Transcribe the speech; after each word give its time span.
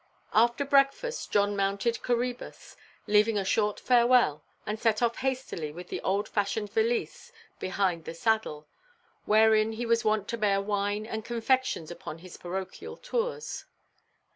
After 0.33 0.65
breakfast 0.65 1.29
John 1.31 1.55
mounted 1.55 1.99
Coræbus, 2.01 2.75
leaving 3.05 3.37
a 3.37 3.45
short 3.45 3.79
farewell, 3.79 4.43
and 4.65 4.79
set 4.79 4.99
off 5.03 5.17
hastily 5.17 5.71
with 5.71 5.89
the 5.89 6.01
old–fashioned 6.01 6.71
valise 6.71 7.31
behind 7.59 8.05
the 8.05 8.15
saddle, 8.15 8.67
wherein 9.25 9.73
he 9.73 9.85
was 9.85 10.03
wont 10.03 10.27
to 10.29 10.39
bear 10.39 10.59
wine 10.59 11.05
and 11.05 11.23
confections 11.23 11.91
upon 11.91 12.17
his 12.17 12.35
parochial 12.35 12.97
tours. 12.97 13.65